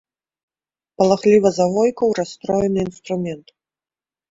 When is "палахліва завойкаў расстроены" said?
1.01-2.79